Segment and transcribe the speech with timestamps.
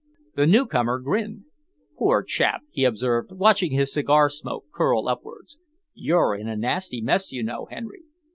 [0.35, 1.43] The newcomer grinned.
[1.95, 5.59] "Poor chap!" he observed, watching his cigar smoke curl upwards.
[5.93, 8.01] "You're in a nasty mess, you know, Henry.